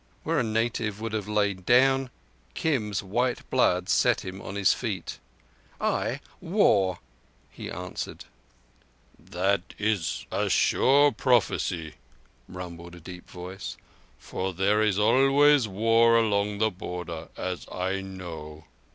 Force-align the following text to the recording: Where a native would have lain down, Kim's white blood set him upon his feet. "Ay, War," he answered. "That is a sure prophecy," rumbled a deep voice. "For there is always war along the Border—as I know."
Where 0.23 0.39
a 0.39 0.43
native 0.43 0.99
would 0.99 1.13
have 1.13 1.27
lain 1.27 1.61
down, 1.61 2.09
Kim's 2.55 3.03
white 3.03 3.47
blood 3.51 3.87
set 3.87 4.25
him 4.25 4.41
upon 4.41 4.55
his 4.55 4.73
feet. 4.73 5.19
"Ay, 5.79 6.21
War," 6.39 6.97
he 7.51 7.69
answered. 7.69 8.25
"That 9.19 9.75
is 9.77 10.25
a 10.31 10.49
sure 10.49 11.11
prophecy," 11.11 11.97
rumbled 12.47 12.95
a 12.95 12.99
deep 12.99 13.29
voice. 13.29 13.77
"For 14.17 14.53
there 14.55 14.81
is 14.81 14.97
always 14.97 15.67
war 15.67 16.17
along 16.17 16.57
the 16.57 16.71
Border—as 16.71 17.67
I 17.71 18.01
know." 18.01 18.63